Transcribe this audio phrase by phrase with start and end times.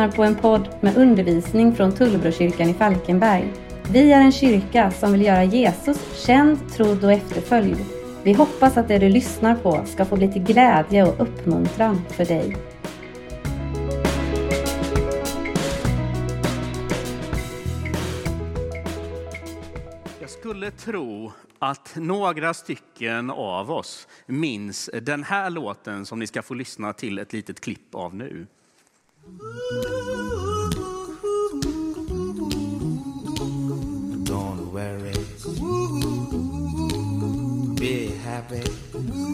[0.00, 3.52] Lyssnar på en podd med undervisning från Tullbrokyrkan i Falkenberg.
[3.92, 7.76] Vi är en kyrka som vill göra Jesus känd, trodd och efterföljd.
[8.22, 12.24] Vi hoppas att det du lyssnar på ska få bli till glädje och uppmuntran för
[12.24, 12.56] dig.
[20.20, 26.42] Jag skulle tro att några stycken av oss minns den här låten som ni ska
[26.42, 28.46] få lyssna till ett litet klipp av nu.
[34.24, 35.12] Don't worry.
[37.76, 39.29] Be happy.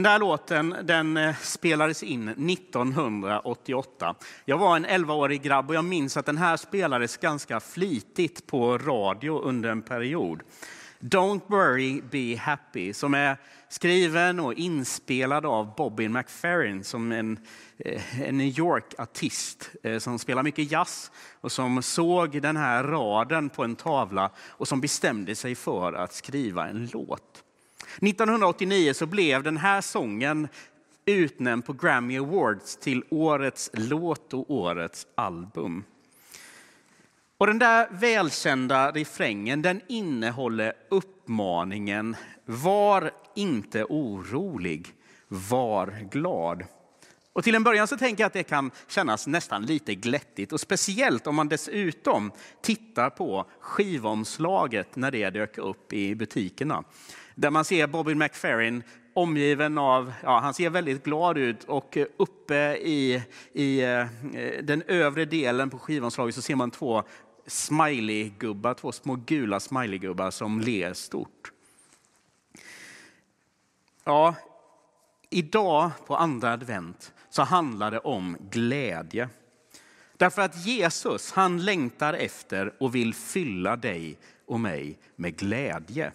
[0.00, 4.14] Den där låten den eh, spelades in 1988.
[4.44, 8.78] Jag var en 11-årig grabb och jag minns att den här spelades ganska flitigt på
[8.78, 10.42] radio under en period.
[11.00, 13.36] Don't worry, be happy, som är
[13.68, 17.38] skriven och inspelad av Bobby McFerrin som en,
[17.78, 23.48] eh, en New York-artist eh, som spelar mycket jazz och som såg den här raden
[23.48, 27.44] på en tavla och som bestämde sig för att skriva en låt.
[27.96, 30.48] 1989 så blev den här sången
[31.04, 35.84] utnämnd på Grammy Awards till årets låt och årets album.
[37.38, 44.88] Och den där välkända refrängen den innehåller uppmaningen Var inte orolig,
[45.28, 46.64] var glad.
[47.32, 50.60] Och till en början så tänker jag att det kan kännas nästan lite glättigt och
[50.60, 56.84] speciellt om man dessutom tittar på skivomslaget när det dök upp i butikerna.
[57.40, 58.82] Där man ser Bobby McFerrin
[59.14, 64.06] omgiven av, ja, han ser väldigt glad ut och eh, uppe i, i eh,
[64.62, 67.02] den övre delen på skivomslaget så ser man två
[67.46, 71.52] smiley-gubbar, två små gula smiley-gubbar som ler stort.
[74.04, 74.34] Ja,
[75.30, 79.28] idag på andra advent så handlar det om glädje.
[80.16, 86.12] Därför att Jesus, han längtar efter och vill fylla dig och mig med glädje.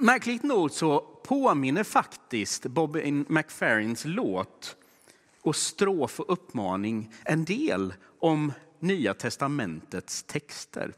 [0.00, 4.76] Märkligt nog så påminner faktiskt Bobby McFerrins låt
[5.42, 10.94] och strof och uppmaning en del om Nya testamentets texter.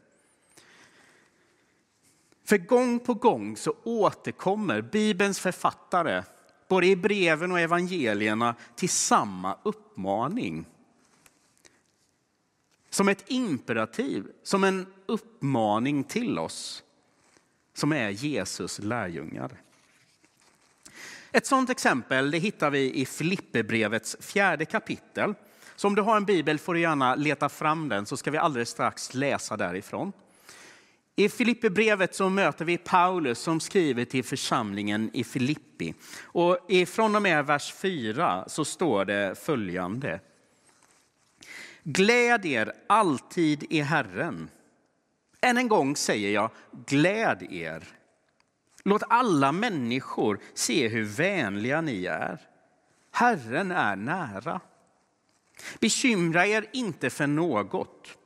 [2.45, 6.23] För gång på gång så återkommer Bibelns författare,
[6.67, 10.65] både i breven och evangelierna, till samma uppmaning.
[12.89, 16.83] Som ett imperativ, som en uppmaning till oss
[17.73, 19.51] som är Jesus lärjungar.
[21.31, 25.33] Ett sådant exempel det hittar vi i Filipperbrevets fjärde kapitel.
[25.75, 28.37] Så om du har en bibel får du gärna leta fram den så ska vi
[28.37, 30.11] alldeles strax läsa därifrån.
[31.15, 35.93] I Filipperbrevet så möter vi Paulus som skriver till församlingen i Filippi.
[36.23, 36.57] Och
[36.87, 40.19] från och med vers 4 så står det följande.
[41.83, 44.49] Gläd er alltid i Herren.
[45.41, 46.49] Än en gång säger jag,
[46.85, 47.83] gläd er.
[48.83, 52.39] Låt alla människor se hur vänliga ni är.
[53.11, 54.61] Herren är nära.
[55.79, 58.17] Bekymra er inte för något,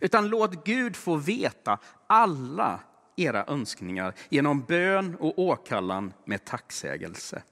[0.00, 2.80] utan låt Gud få veta alla
[3.16, 7.42] era önskningar genom bön och åkallan med tacksägelse.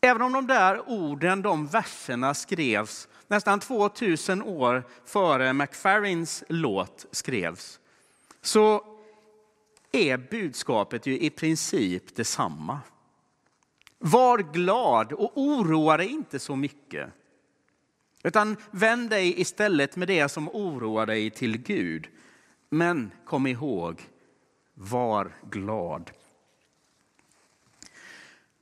[0.00, 7.80] Även om de där orden, de verserna skrevs nästan 2000 år före McFarrins låt skrevs,
[8.42, 8.84] så
[9.92, 12.80] är budskapet ju i princip detsamma.
[13.98, 17.10] Var glad och oroa dig inte så mycket.
[18.22, 22.08] Utan vänd dig istället med det som oroar dig till Gud.
[22.70, 24.02] Men kom ihåg,
[24.74, 26.10] var glad.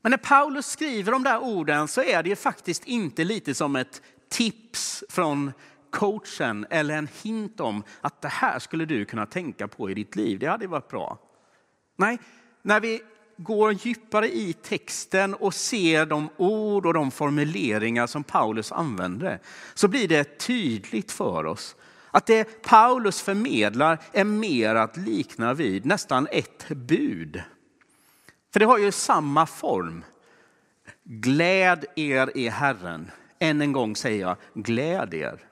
[0.00, 3.76] Men när Paulus skriver de där orden så är det ju faktiskt inte lite som
[3.76, 5.52] ett tips från
[5.90, 10.16] coachen eller en hint om att det här skulle du kunna tänka på i ditt
[10.16, 10.38] liv.
[10.38, 11.18] Det hade varit bra.
[11.96, 12.18] Nej,
[12.62, 13.00] när vi
[13.36, 19.40] går djupare i texten och ser de ord och de formuleringar som Paulus använder
[19.74, 21.76] så blir det tydligt för oss
[22.10, 27.42] att det Paulus förmedlar är mer att likna vid nästan ett bud.
[28.52, 30.04] För det har ju samma form.
[31.04, 33.10] Gläd er i Herren.
[33.38, 35.48] Än en gång säger jag, gläd er.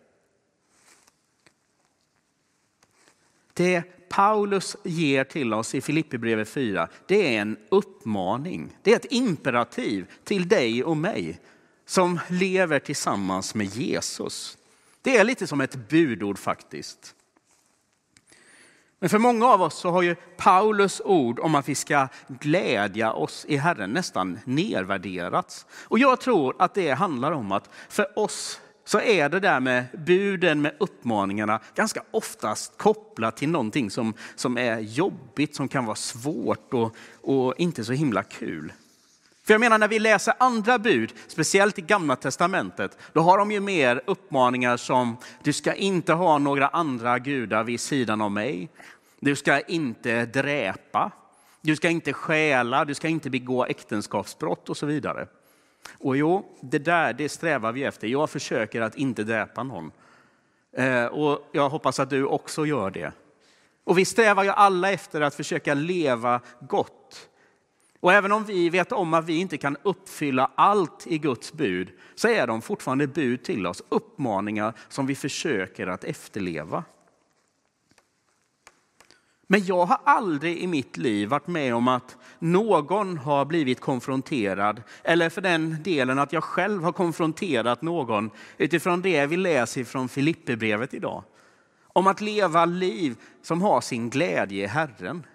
[3.52, 8.76] Det Paulus ger till oss i Filipperbrevet 4, det är en uppmaning.
[8.82, 11.40] Det är ett imperativ till dig och mig.
[11.86, 14.58] som lever tillsammans med Jesus.
[15.02, 17.14] Det är lite som ett budord faktiskt.
[19.04, 23.12] Men för många av oss så har ju Paulus ord om att vi ska glädja
[23.12, 25.66] oss i Herren nästan nedvärderats.
[25.84, 29.84] Och jag tror att det handlar om att för oss så är det där med
[30.06, 35.96] buden, med uppmaningarna, ganska oftast kopplat till någonting som, som är jobbigt, som kan vara
[35.96, 38.72] svårt och, och inte så himla kul.
[39.46, 43.52] För jag menar när vi läser andra bud, speciellt i gamla testamentet, då har de
[43.52, 48.68] ju mer uppmaningar som du ska inte ha några andra gudar vid sidan av mig.
[49.24, 51.10] Du ska inte dräpa.
[51.60, 55.26] Du ska inte stjäla, du ska inte begå äktenskapsbrott och så vidare.
[55.98, 58.08] Och jo, det där det strävar vi efter.
[58.08, 59.90] Jag försöker att inte dräpa någon.
[60.76, 63.12] Eh, och jag hoppas att du också gör det.
[63.84, 67.28] Och vi strävar ju alla efter att försöka leva gott.
[68.00, 71.88] Och även om vi vet om att vi inte kan uppfylla allt i Guds bud,
[72.14, 76.84] så är de fortfarande bud till oss, uppmaningar som vi försöker att efterleva.
[79.46, 84.82] Men jag har aldrig i mitt liv varit med om att någon har blivit konfronterad,
[85.02, 90.08] eller för den delen att jag själv har konfronterat någon utifrån det vi läser från
[90.08, 91.24] Filipperbrevet idag.
[91.82, 95.26] Om att leva liv som har sin glädje i Herren.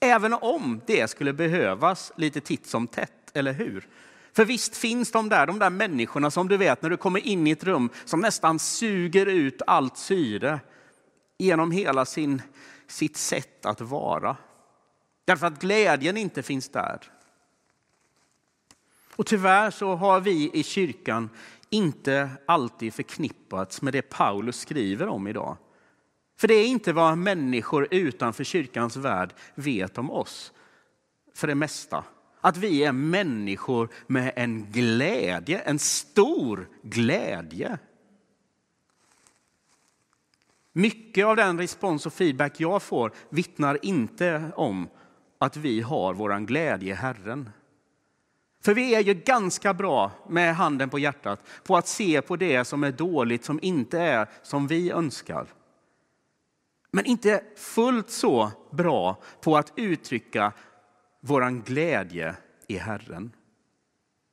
[0.00, 3.88] Även om det skulle behövas lite titt som tätt, eller hur?
[4.32, 7.46] För visst finns de där, de där människorna som du vet när du kommer in
[7.46, 10.60] i ett rum som nästan suger ut allt syre
[11.38, 12.42] genom hela sin
[12.88, 14.36] sitt sätt att vara.
[15.24, 17.00] Därför att glädjen inte finns där.
[19.16, 21.30] Och tyvärr så har vi i kyrkan
[21.70, 25.56] inte alltid förknippats med det Paulus skriver om idag.
[26.36, 30.52] För det är inte vad människor utanför kyrkans värld vet om oss.
[31.34, 32.04] För det mesta.
[32.40, 37.78] Att vi är människor med en glädje, en stor glädje.
[40.78, 44.88] Mycket av den respons och feedback jag får vittnar inte om
[45.38, 47.50] att vi har vår glädje i Herren.
[48.62, 52.64] För vi är ju ganska bra med handen på hjärtat på att se på det
[52.64, 55.46] som är dåligt, som inte är som vi önskar.
[56.90, 60.52] Men inte fullt så bra på att uttrycka
[61.20, 62.36] vår glädje
[62.66, 63.32] i Herren.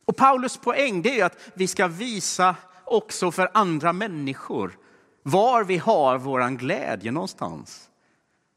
[0.06, 2.56] Och Paulus poäng det är att vi ska visa
[2.86, 4.78] också för andra människor
[5.24, 7.90] var vi har våran glädje någonstans.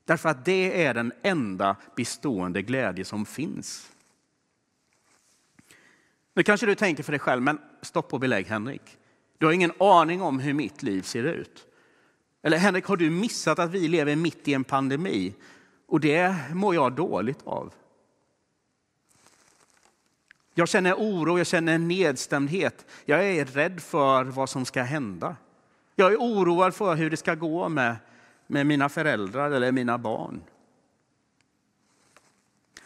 [0.04, 3.90] Därför att det är den enda bestående glädje som finns.
[6.34, 8.98] Nu kanske du tänker för dig själv, men stopp och belägg Henrik.
[9.38, 11.66] Du har ingen aning om hur mitt liv ser ut.
[12.42, 15.34] Eller Henrik, har du missat att vi lever mitt i en pandemi?
[15.86, 17.74] Och det mår jag dåligt av.
[20.54, 22.86] Jag känner oro, jag känner nedstämdhet.
[23.04, 25.36] Jag är rädd för vad som ska hända.
[25.98, 27.96] Jag är oroad för hur det ska gå med,
[28.46, 30.42] med mina föräldrar eller mina barn.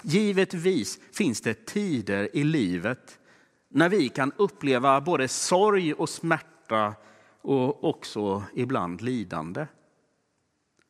[0.02, 3.18] Givetvis finns det tider i livet
[3.68, 6.94] när vi kan uppleva både sorg och smärta
[7.42, 9.66] och också ibland lidande.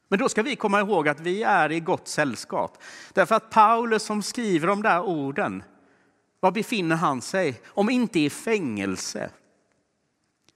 [0.09, 2.79] Men då ska vi komma ihåg att vi är i gott sällskap.
[3.13, 5.63] Därför att Paulus som skriver de där orden,
[6.41, 7.61] var befinner han sig?
[7.67, 9.31] Om inte i fängelse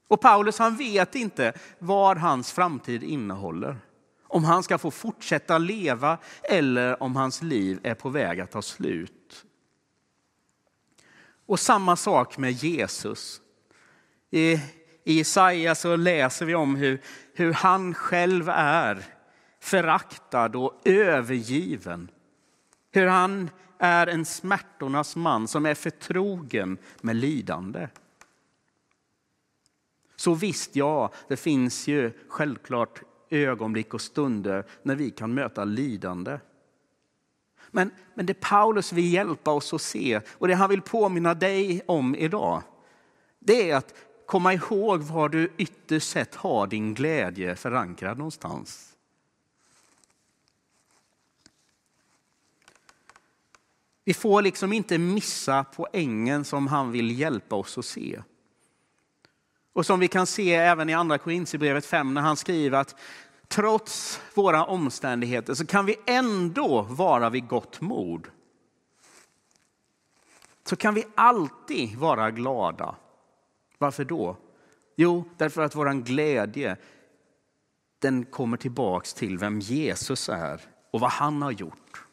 [0.08, 3.76] och Paulus han vet inte vad hans framtid innehåller.
[4.22, 8.62] Om han ska få fortsätta leva eller om hans liv är på väg att ta
[8.62, 9.44] slut.
[11.46, 13.40] Och samma sak med Jesus.
[14.30, 14.60] I
[15.04, 17.02] Jesaja så läser vi om hur,
[17.34, 19.04] hur han själv är
[19.60, 22.10] föraktad och övergiven.
[22.90, 27.88] Hur han är en smärtornas man som är förtrogen med lidande.
[30.24, 36.38] Så visst, ja, det finns ju självklart ögonblick och stunder när vi kan möta lidande.
[37.70, 41.82] Men, men det Paulus vill hjälpa oss att se och det han vill påminna dig
[41.86, 42.62] om idag,
[43.38, 43.94] det är att
[44.26, 48.96] komma ihåg var du ytterst sett har din glädje förankrad någonstans.
[54.04, 58.22] Vi får liksom inte missa poängen som han vill hjälpa oss att se.
[59.74, 62.96] Och som vi kan se även i andra Korinthierbrevet 5 när han skriver att
[63.48, 68.28] trots våra omständigheter så kan vi ändå vara vid gott mod.
[70.64, 72.94] Så kan vi alltid vara glada.
[73.78, 74.36] Varför då?
[74.96, 76.76] Jo, därför att vår glädje
[77.98, 82.04] den kommer tillbaks till vem Jesus är och vad han har gjort.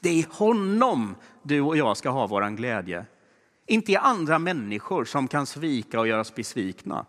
[0.00, 3.06] Det är i honom du och jag ska ha vår glädje.
[3.70, 7.06] Inte i andra människor som kan svika och göra oss besvikna.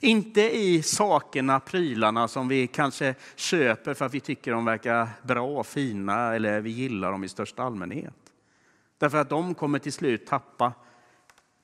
[0.00, 5.64] Inte i sakerna, prylarna som vi kanske köper för att vi tycker de verkar bra,
[5.64, 8.14] fina eller vi gillar dem i största allmänhet.
[8.98, 10.72] Därför att de kommer till slut tappa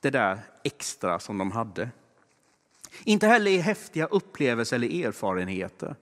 [0.00, 1.90] det där extra som de hade.
[3.04, 5.96] Inte heller i häftiga upplevelser eller erfarenheter,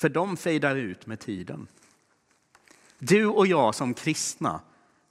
[0.00, 1.66] för de fejdar ut med tiden.
[2.98, 4.60] Du och jag som kristna,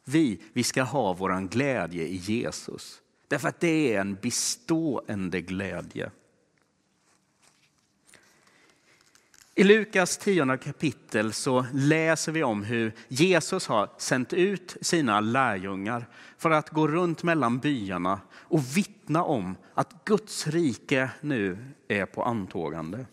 [0.07, 3.01] vi, vi ska ha vår glädje i Jesus.
[3.27, 6.11] Därför att det är en bestående glädje.
[9.55, 16.07] I Lukas tionde kapitel så läser vi om hur Jesus har sänt ut sina lärjungar
[16.37, 22.23] för att gå runt mellan byarna och vittna om att Guds rike nu är på
[22.23, 23.05] antågande.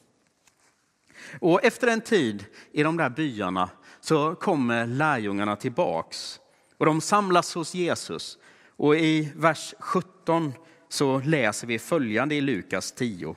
[1.41, 3.71] Och efter en tid i de där byarna
[4.01, 6.41] så kommer lärjungarna tillbaks
[6.79, 8.39] och de samlas hos Jesus.
[8.77, 10.53] Och i vers 17
[10.89, 13.37] så läser vi följande i Lukas 10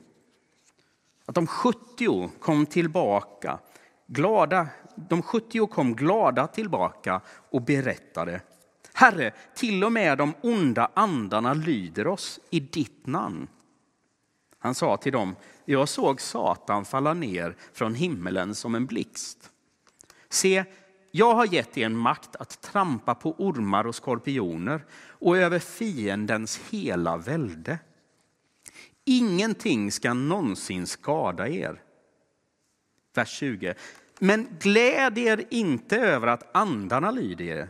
[1.28, 3.58] att de 70 kom tillbaka
[4.06, 4.68] glada.
[4.94, 8.40] De 70 kom glada tillbaka och berättade.
[8.92, 13.48] Herre, till och med de onda andarna lyder oss i ditt namn.
[14.58, 19.50] Han sa till dem, jag såg Satan falla ner från himmelen som en blixt.
[20.28, 20.64] Se,
[21.18, 27.16] jag har gett er makt att trampa på ormar och skorpioner och över fiendens hela
[27.16, 27.78] välde.
[29.04, 31.82] Ingenting ska någonsin skada er.
[33.14, 33.74] Vers 20.
[34.18, 37.68] Men gläd er inte över att andarna lyder er,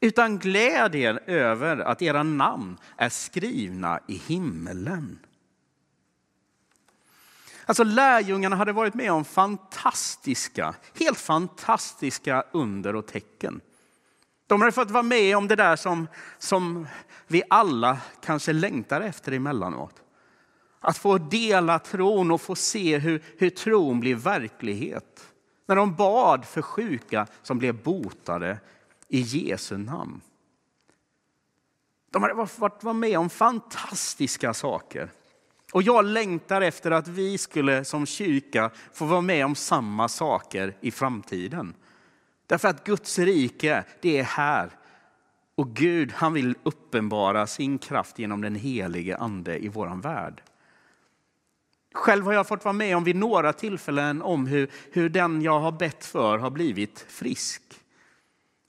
[0.00, 5.18] utan gläd er över att era namn är skrivna i himmelen.
[7.68, 13.60] Alltså lärjungarna hade varit med om fantastiska, helt fantastiska under och tecken.
[14.46, 16.08] De hade fått vara med om det där som,
[16.38, 16.86] som
[17.26, 20.02] vi alla kanske längtar efter emellanåt.
[20.80, 25.26] Att få dela tron och få se hur, hur tron blir verklighet.
[25.66, 28.58] När de bad för sjuka som blev botade
[29.08, 30.20] i Jesu namn.
[32.10, 35.10] De hade varit med om fantastiska saker.
[35.72, 40.76] Och jag längtar efter att vi skulle som kyrka få vara med om samma saker
[40.80, 41.74] i framtiden.
[42.46, 44.70] Därför att Guds rike, det är här.
[45.54, 50.42] Och Gud, han vill uppenbara sin kraft genom den helige ande i våran värld.
[51.94, 55.60] Själv har jag fått vara med om vid några tillfällen om hur, hur den jag
[55.60, 57.62] har bett för har blivit frisk.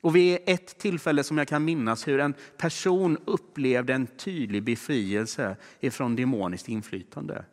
[0.01, 5.55] Och vid ett tillfälle som jag kan minnas hur en person upplevde en tydlig befrielse
[5.79, 7.45] ifrån demoniskt inflytande.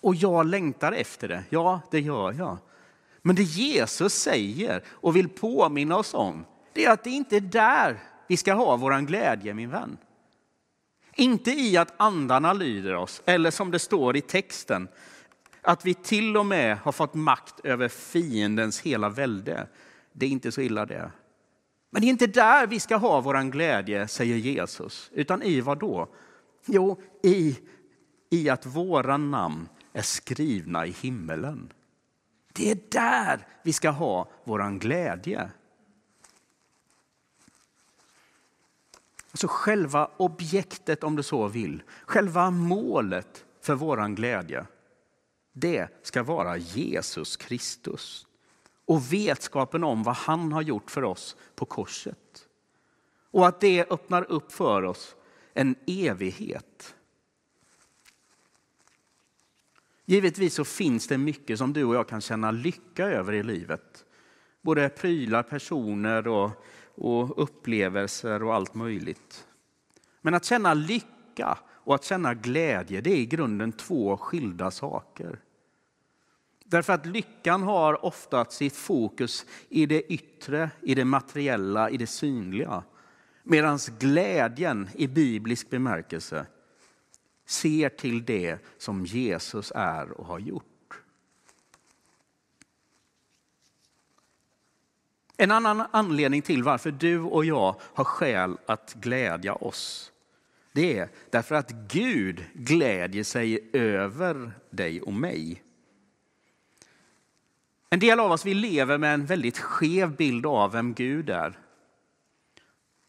[0.00, 2.58] Och jag längtar efter det, ja det gör jag.
[3.22, 7.40] Men det Jesus säger och vill påminna oss om, det är att det inte är
[7.40, 9.96] där vi ska ha våran glädje min vän.
[11.14, 14.88] Inte i att andarna lyder oss, eller som det står i texten,
[15.62, 19.66] att vi till och med har fått makt över fiendens hela välde.
[20.12, 21.10] Det är inte så illa det.
[21.90, 25.10] Men det är inte där vi ska ha vår glädje, säger Jesus.
[25.14, 26.08] Utan i vad då?
[26.66, 27.58] Jo, i,
[28.30, 31.72] i att våra namn är skrivna i himmelen.
[32.52, 35.50] Det är där vi ska ha vår glädje.
[39.30, 44.66] Alltså själva objektet om du så vill, själva målet för vår glädje.
[45.52, 48.26] Det ska vara Jesus Kristus
[48.92, 52.48] och vetskapen om vad han har gjort för oss på korset.
[53.30, 55.16] Och att det öppnar upp för oss
[55.54, 56.94] en evighet.
[60.04, 64.04] Givetvis så finns det mycket som du och jag kan känna lycka över i livet.
[64.60, 66.50] Både prylar, personer och
[66.94, 69.46] och upplevelser och allt möjligt.
[70.20, 75.40] Men att känna lycka och att känna glädje, det är i grunden två skilda saker.
[76.72, 82.06] Därför att lyckan har ofta sitt fokus i det yttre, i det materiella, i det
[82.06, 82.82] synliga.
[83.42, 86.46] Medan glädjen i biblisk bemärkelse
[87.46, 90.94] ser till det som Jesus är och har gjort.
[95.36, 100.12] En annan anledning till varför du och jag har skäl att glädja oss,
[100.72, 105.62] det är därför att Gud glädjer sig över dig och mig.
[107.92, 111.58] En del av oss vi lever med en väldigt skev bild av vem Gud är.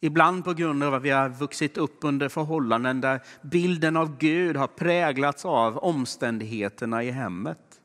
[0.02, 4.56] Ibland på grund av att vi har vuxit upp under förhållanden där bilden av Gud
[4.56, 7.82] har präglats av omständigheterna i hemmet.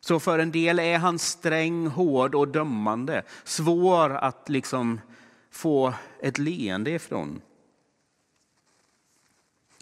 [0.00, 3.22] Så för en del är han sträng, hård och dömande.
[3.44, 5.00] Svår att liksom
[5.50, 7.40] få ett leende ifrån.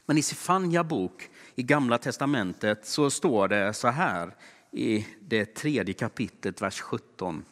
[0.06, 4.34] Men i Sefania bok i Gamla testamentet så står det så här
[4.70, 7.44] i det tredje kapitlet, vers 17.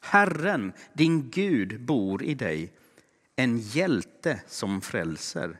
[0.00, 2.72] Herren, din Gud, bor i dig,
[3.36, 5.58] en hjälte som frälser.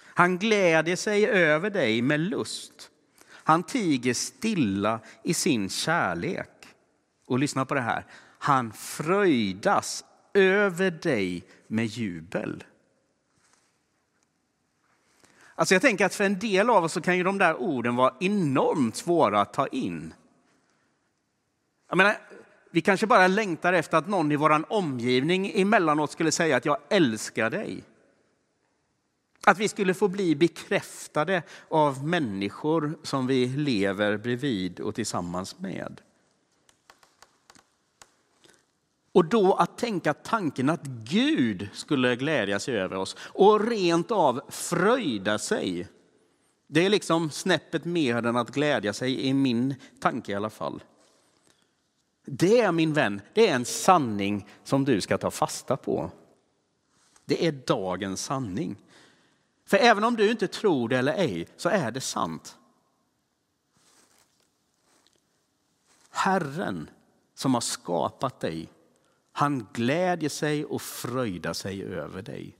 [0.00, 2.90] Han gläder sig över dig med lust.
[3.28, 6.50] Han tiger stilla i sin kärlek.
[7.26, 8.06] Och lyssna på det här.
[8.38, 12.64] Han fröjdas över dig med jubel.
[15.54, 17.96] Alltså jag tänker att för en del av oss så kan ju de där orden
[17.96, 20.14] vara enormt svåra att ta in.
[21.88, 22.16] Jag menar,
[22.70, 26.78] vi kanske bara längtar efter att någon i vår omgivning emellanåt skulle säga att jag
[26.88, 27.84] älskar dig.
[29.46, 36.00] Att vi skulle få bli bekräftade av människor som vi lever bredvid och tillsammans med.
[39.14, 44.40] Och då att tänka tanken att Gud skulle glädja sig över oss och rent av
[44.48, 45.88] fröjda sig.
[46.66, 50.82] Det är liksom snäppet mer än att glädja sig i min tanke i alla fall.
[52.24, 56.10] Det min vän, det är en sanning som du ska ta fasta på.
[57.24, 58.76] Det är dagens sanning.
[59.66, 62.58] För även om du inte tror det eller ej så är det sant.
[66.10, 66.90] Herren
[67.34, 68.68] som har skapat dig
[69.36, 72.56] han glädjer sig och fröjdar sig över dig.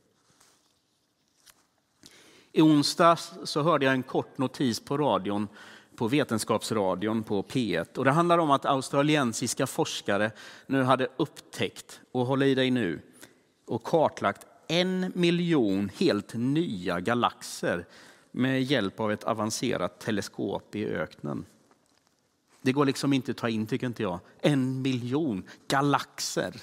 [2.53, 5.49] I onsdags så hörde jag en kort notis på radion,
[5.97, 7.99] på Vetenskapsradion på P1.
[7.99, 10.31] Och det handlar om att australiensiska forskare
[10.67, 13.01] nu hade upptäckt, och håll i dig nu,
[13.65, 17.87] och kartlagt en miljon helt nya galaxer
[18.31, 21.47] med hjälp av ett avancerat teleskop i öknen.
[22.65, 24.21] Det går liksom inte att ta in, tycker inte jag.
[24.41, 26.55] En miljon galaxer.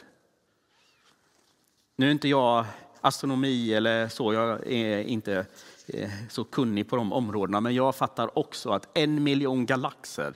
[1.96, 2.66] Nu är inte jag
[3.02, 5.46] astronomi eller så, jag är inte
[5.88, 10.34] eh, så kunnig på de områdena, men jag fattar också att en miljon galaxer,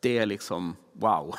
[0.00, 1.34] det är liksom wow.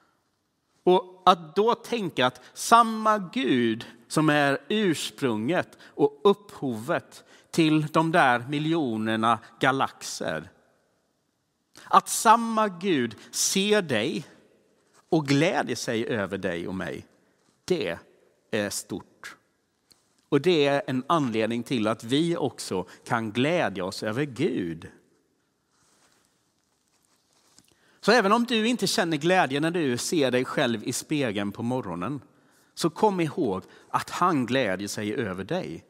[0.84, 8.38] Och att då tänka att samma Gud som är ursprunget och upphovet till de där
[8.48, 10.50] miljonerna galaxer,
[11.90, 14.26] att samma Gud ser dig
[15.08, 17.06] och gläder sig över dig och mig.
[17.64, 17.98] Det
[18.50, 19.36] är stort.
[20.28, 24.88] Och det är en anledning till att vi också kan glädja oss över Gud.
[28.00, 31.62] Så även om du inte känner glädje när du ser dig själv i spegeln på
[31.62, 32.20] morgonen,
[32.74, 35.84] så kom ihåg att han glädjer sig över dig.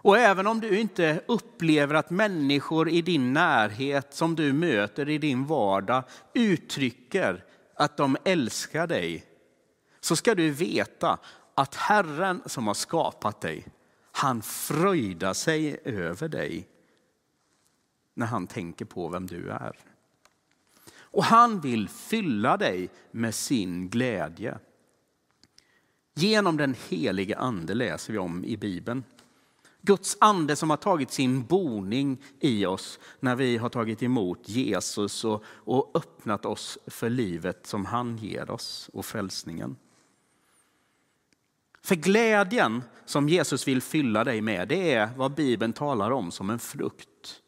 [0.00, 5.18] Och även om du inte upplever att människor i din närhet som du möter i
[5.18, 9.24] din vardag uttrycker att de älskar dig,
[10.00, 11.18] så ska du veta
[11.54, 13.66] att Herren som har skapat dig,
[14.12, 16.68] han fröjdar sig över dig
[18.14, 19.76] när han tänker på vem du är.
[21.10, 24.58] Och han vill fylla dig med sin glädje.
[26.14, 29.04] Genom den helige ande läser vi om i Bibeln.
[29.88, 35.24] Guds ande som har tagit sin boning i oss när vi har tagit emot Jesus
[35.24, 39.76] och, och öppnat oss för livet som han ger oss och frälsningen.
[41.82, 46.50] För glädjen som Jesus vill fylla dig med, det är vad Bibeln talar om som
[46.50, 47.42] en frukt.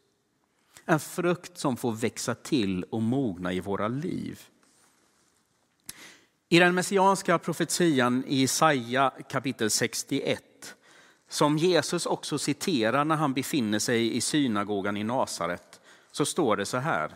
[0.85, 4.39] En frukt som får växa till och mogna i våra liv.
[6.49, 10.43] I den messianska profetian i Jesaja kapitel 61
[11.31, 16.65] som Jesus också citerar när han befinner sig i synagogan i Nasaret, så står det
[16.65, 17.15] så här.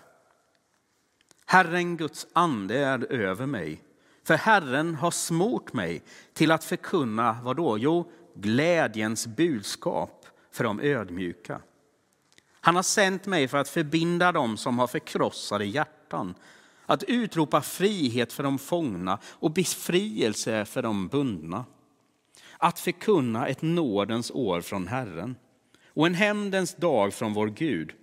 [1.45, 3.81] Herren Guds ande är över mig,
[4.23, 7.77] för Herren har smort mig till att förkunna, vad då?
[7.77, 11.61] Jo, glädjens budskap för de ödmjuka.
[12.51, 16.35] Han har sänt mig för att förbinda dem som har förkrossade hjärtan,
[16.85, 21.65] att utropa frihet för de fångna och befrielse för de bundna
[22.57, 25.35] att förkunna ett nådens år från Herren
[25.87, 27.93] och en hämndens dag från vår Gud,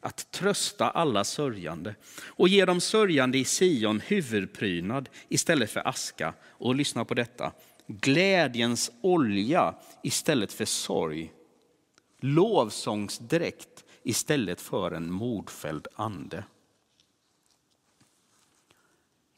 [0.00, 1.94] att trösta alla sörjande
[2.26, 6.34] och ge de sörjande i Sion huvudprydnad istället för aska.
[6.48, 7.52] Och lyssna på detta,
[7.86, 11.32] glädjens olja istället för sorg,
[12.20, 16.44] lovsångsdräkt istället för en mordfälld ande.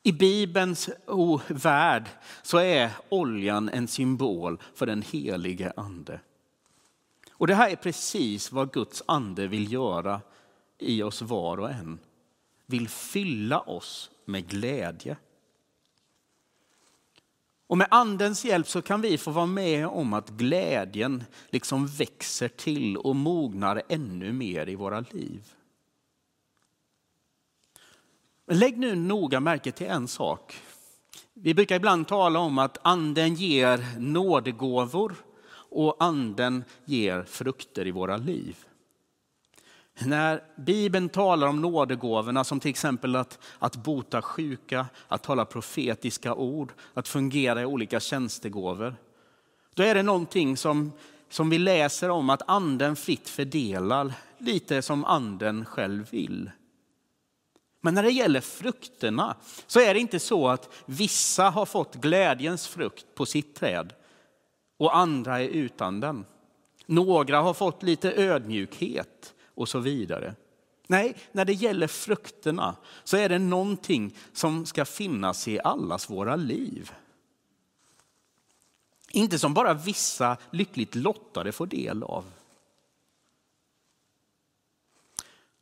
[0.07, 0.91] I Bibelns
[1.49, 2.09] värld
[2.43, 6.21] så är oljan en symbol för den helige ande.
[7.31, 10.21] Och det här är precis vad Guds ande vill göra
[10.79, 11.99] i oss var och en.
[12.67, 15.17] Vill fylla oss med glädje.
[17.67, 22.49] Och med andens hjälp så kan vi få vara med om att glädjen liksom växer
[22.49, 25.56] till och mognar ännu mer i våra liv.
[28.49, 30.61] Lägg nu noga märke till en sak.
[31.35, 35.15] Vi brukar ibland tala om att anden ger nådegåvor
[35.71, 38.57] och anden ger frukter i våra liv.
[40.05, 46.35] När Bibeln talar om nådegåvorna som till exempel att, att bota sjuka, att tala profetiska
[46.35, 48.97] ord, att fungera i olika tjänstegåvor.
[49.75, 50.93] Då är det någonting som,
[51.29, 56.51] som vi läser om att anden fritt fördelar, lite som anden själv vill.
[57.87, 62.67] Men när det gäller frukterna så är det inte så att vissa har fått glädjens
[62.67, 63.93] frukt på sitt träd
[64.77, 66.25] och andra är utan den.
[66.87, 70.35] Några har fått lite ödmjukhet och så vidare.
[70.87, 76.37] Nej, när det gäller frukterna så är det någonting som ska finnas i allas våra
[76.37, 76.93] liv.
[79.11, 82.25] Inte som bara vissa lyckligt lottade får del av.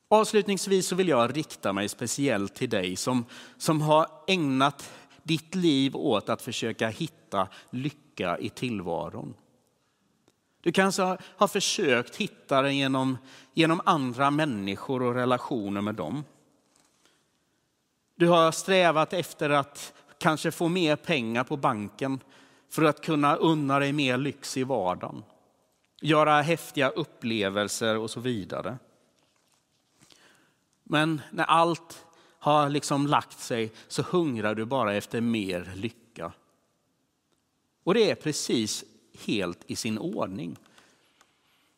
[0.09, 3.25] Avslutningsvis så vill jag rikta mig speciellt till dig som,
[3.57, 9.35] som har ägnat ditt liv åt att försöka hitta lycka i tillvaron.
[10.61, 13.19] Du kanske har försökt hitta den genom,
[13.55, 16.25] genom andra människor och relationer med dem.
[18.17, 22.21] Du har strävat efter att kanske få mer pengar på banken
[22.71, 25.23] för att kunna unna dig mer lyx i vardagen.
[26.01, 28.79] Göra häftiga upplevelser och så vidare.
[30.85, 32.07] Men när allt
[32.39, 36.33] har liksom lagt sig så hungrar du bara efter mer lycka.
[37.85, 38.85] Och det är precis
[39.27, 40.57] helt i sin ordning.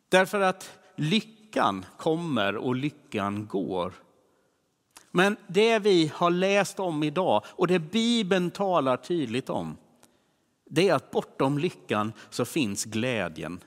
[0.09, 3.93] Därför att lyckan kommer och lyckan går.
[5.11, 9.77] Men det vi har läst om idag och det Bibeln talar tydligt om,
[10.65, 13.59] det är att bortom lyckan så finns glädjen.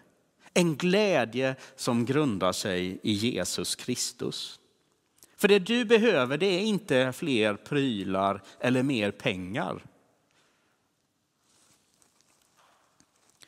[0.55, 4.60] En glädje som grundar sig i Jesus Kristus.
[5.41, 9.85] För det du behöver det är inte fler prylar eller mer pengar.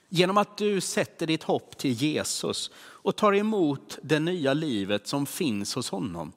[0.09, 5.27] Genom att du sätter ditt hopp till Jesus och tar emot det nya livet som
[5.27, 6.33] finns hos honom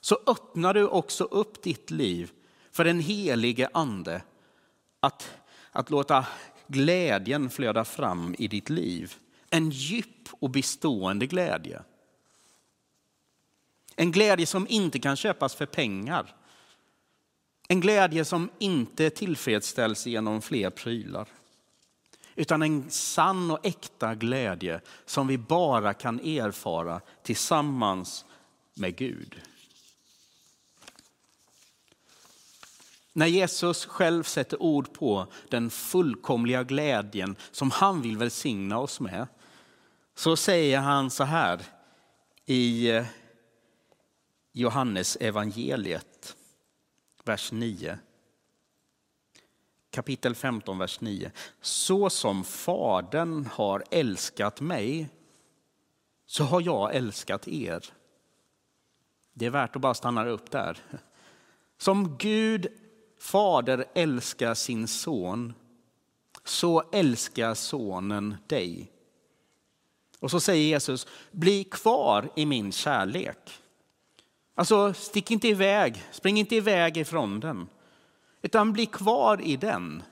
[0.00, 2.30] så öppnar du också upp ditt liv
[2.72, 4.22] för den helige ande
[5.00, 5.30] att,
[5.72, 6.26] att låta
[6.66, 9.14] glädjen flöda fram i ditt liv.
[9.50, 11.82] En djup och bestående glädje.
[14.00, 16.34] En glädje som inte kan köpas för pengar.
[17.68, 21.28] En glädje som inte tillfredsställs genom fler prylar
[22.34, 28.24] utan en sann och äkta glädje som vi bara kan erfara tillsammans
[28.74, 29.40] med Gud.
[33.12, 39.26] När Jesus själv sätter ord på den fullkomliga glädjen som han vill välsigna oss med,
[40.14, 41.62] så säger han så här
[42.46, 43.04] i eh,
[44.58, 46.36] Johannes evangeliet,
[47.24, 47.98] vers 9
[49.90, 51.30] kapitel 15, vers 9.
[51.60, 55.08] Så som Fadern har älskat mig,
[56.26, 57.84] så har jag älskat er.
[59.32, 60.78] Det är värt att bara stanna upp där.
[61.78, 62.66] Som Gud,
[63.18, 65.54] Fader, älskar sin son,
[66.44, 68.92] så älskar sonen dig.
[70.20, 73.62] Och så säger Jesus, bli kvar i min kärlek.
[74.58, 77.68] Alltså, stick inte iväg, spring inte iväg ifrån den
[78.42, 80.02] utan bli kvar i den.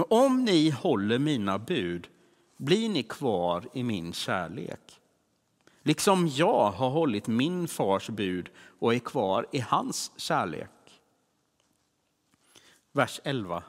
[0.00, 2.08] Och om ni håller mina bud
[2.56, 5.00] blir ni kvar i min kärlek.
[5.82, 11.00] Liksom jag har hållit min fars bud och är kvar i hans kärlek.
[12.92, 13.62] Vers 11.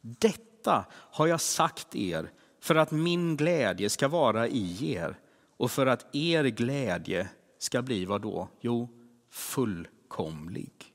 [0.00, 2.30] Detta har jag sagt er
[2.60, 5.18] för att min glädje ska vara i er
[5.56, 7.28] och för att er glädje
[7.60, 8.48] ska bli vad då?
[8.60, 8.88] Jo,
[9.28, 10.94] fullkomlig.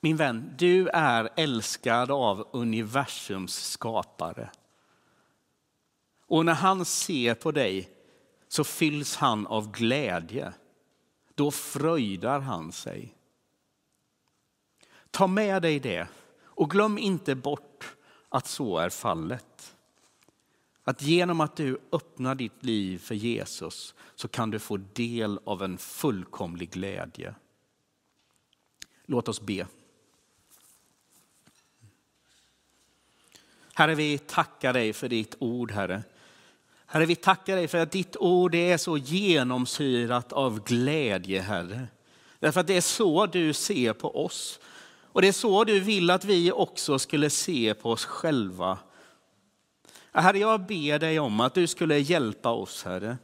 [0.00, 4.50] Min vän, du är älskad av universums skapare.
[6.26, 7.90] Och när han ser på dig
[8.48, 10.52] så fylls han av glädje.
[11.34, 13.14] Då fröjdar han sig.
[15.10, 16.08] Ta med dig det
[16.42, 17.96] och glöm inte bort
[18.28, 19.47] att så är fallet.
[20.88, 25.62] Att genom att du öppnar ditt liv för Jesus så kan du få del av
[25.62, 27.34] en fullkomlig glädje.
[29.06, 29.66] Låt oss be.
[33.74, 36.02] Herre, vi tackar dig för ditt ord, Herre.
[36.86, 41.88] Herre, vi tackar dig för att ditt ord är så genomsyrat av glädje, Herre.
[42.38, 44.60] Därför att det är så du ser på oss.
[45.02, 48.78] Och det är så du vill att vi också skulle se på oss själva.
[50.12, 53.18] Herre, jag ber dig om att du skulle hjälpa oss, Herre.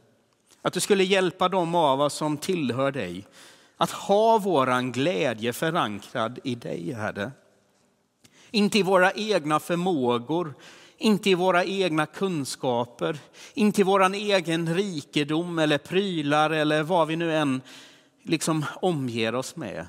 [0.61, 3.27] Att du skulle hjälpa dem av oss som tillhör dig.
[3.77, 7.31] Att ha våran glädje förankrad i dig, Herre.
[8.51, 10.53] Inte i våra egna förmågor,
[10.97, 13.17] inte i våra egna kunskaper,
[13.53, 17.61] inte i vår egen rikedom eller prylar eller vad vi nu än
[18.23, 19.87] liksom omger oss med.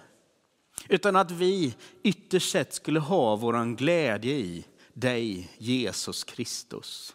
[0.88, 4.64] Utan att vi ytterst sett skulle ha våran glädje i
[4.96, 7.14] dig, Jesus Kristus.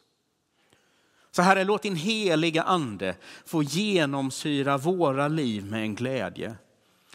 [1.31, 3.15] Så Herre, låt din heliga ande
[3.45, 6.55] få genomsyra våra liv med en glädje.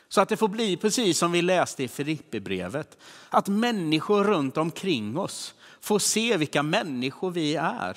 [0.09, 2.99] Så att det får bli precis som vi läste i Filippibrevet.
[3.31, 7.97] Att människor runt omkring oss får se vilka människor vi är.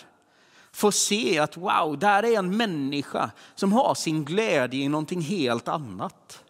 [0.71, 5.67] Får se att wow, där är en människa som har sin glädje i någonting helt
[5.67, 6.43] annat.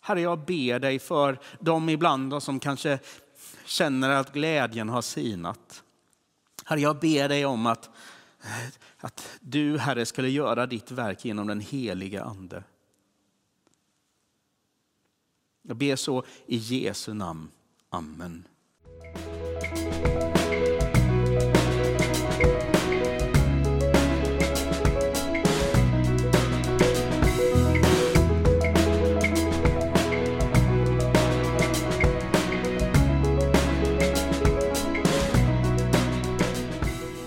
[0.00, 2.98] Herre, jag ber dig för de ibland som kanske
[3.64, 5.82] känner att glädjen har sinat.
[6.64, 7.90] Herre, jag ber dig om att,
[8.98, 12.64] att du, Herre, skulle göra ditt verk genom den heliga Ande.
[15.62, 17.50] Jag ber så i Jesu namn.
[17.90, 18.44] Amen.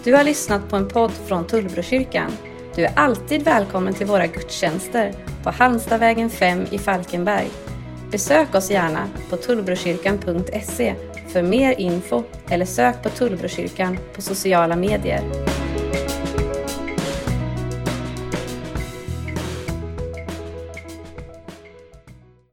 [0.08, 2.32] Du har lyssnat på en podd från Tullbrokyrkan.
[2.76, 7.48] Du är alltid välkommen till våra gudstjänster på Halmstadvägen 5 i Falkenberg.
[8.12, 10.96] Besök oss gärna på tullbrokyrkan.se
[11.28, 15.47] för mer info eller sök på Tullbrokyrkan på sociala medier.